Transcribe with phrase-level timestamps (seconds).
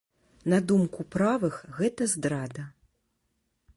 [0.53, 2.67] На думку правых, гэта здрада.